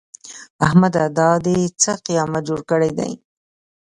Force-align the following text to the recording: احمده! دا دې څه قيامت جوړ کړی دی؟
احمده! 0.65 1.03
دا 1.17 1.29
دې 1.45 1.57
څه 1.81 1.91
قيامت 2.05 2.41
جوړ 2.49 2.59
کړی 2.69 2.91
دی؟ 2.97 3.11